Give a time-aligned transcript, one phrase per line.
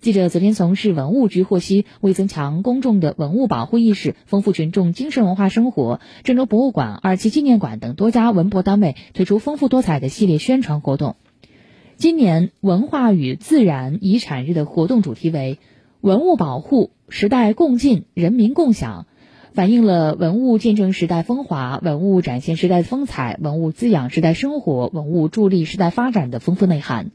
[0.00, 11.16] 记者昨天从市文物局获悉，为增强公众的文物保护意识，丰富群众精神文化生活，郑州博物馆、二七纪念馆等多家文博单位推出丰富多彩的系列宣传活动。
[11.98, 15.58] 今年文化与自然遗产日的活动主题为
[16.00, 19.04] 文物保护时代共进，人民共享，
[19.52, 27.10] 反映了文物见证时代风华，文物展现时代风采，文物滋养时代生活，文物助力时代发展的丰富内涵。